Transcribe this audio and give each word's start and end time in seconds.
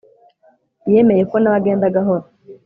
yemeye 0.91 1.23
ko 1.29 1.35
nawe 1.39 1.57
agenda 1.59 1.93
gahoro 1.95 2.25